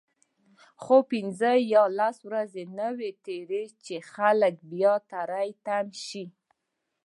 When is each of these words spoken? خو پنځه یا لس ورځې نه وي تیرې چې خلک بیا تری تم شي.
خو 0.81 0.95
پنځه 1.11 1.51
یا 1.73 1.83
لس 1.99 2.17
ورځې 2.27 2.63
نه 2.77 2.87
وي 2.97 3.11
تیرې 3.25 3.63
چې 3.85 3.95
خلک 4.13 4.53
بیا 4.71 4.93
تری 5.11 5.49
تم 5.65 5.87
شي. 6.05 6.25